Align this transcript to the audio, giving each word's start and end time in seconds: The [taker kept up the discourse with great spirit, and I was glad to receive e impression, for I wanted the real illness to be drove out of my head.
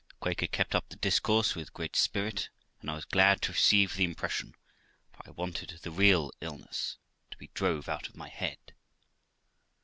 The 0.23 0.29
[taker 0.29 0.47
kept 0.47 0.73
up 0.73 0.89
the 0.89 0.95
discourse 0.95 1.53
with 1.55 1.75
great 1.75 1.95
spirit, 1.95 2.49
and 2.79 2.89
I 2.89 2.95
was 2.95 3.05
glad 3.05 3.39
to 3.43 3.51
receive 3.51 3.99
e 3.99 4.03
impression, 4.03 4.55
for 5.11 5.27
I 5.27 5.29
wanted 5.29 5.77
the 5.83 5.91
real 5.91 6.31
illness 6.41 6.97
to 7.29 7.37
be 7.37 7.51
drove 7.53 7.87
out 7.87 8.09
of 8.09 8.17
my 8.17 8.29
head. 8.29 8.73